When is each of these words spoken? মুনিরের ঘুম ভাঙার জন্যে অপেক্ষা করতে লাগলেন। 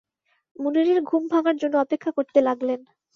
মুনিরের 0.59 0.99
ঘুম 1.03 1.23
ভাঙার 1.31 1.55
জন্যে 1.57 1.77
অপেক্ষা 1.77 2.11
করতে 2.11 2.39
লাগলেন। 2.41 2.79